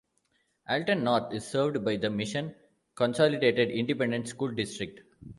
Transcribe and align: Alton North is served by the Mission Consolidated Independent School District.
Alton 0.67 1.03
North 1.03 1.31
is 1.31 1.47
served 1.47 1.85
by 1.85 1.95
the 1.95 2.09
Mission 2.09 2.55
Consolidated 2.95 3.69
Independent 3.69 4.27
School 4.27 4.49
District. 4.49 4.99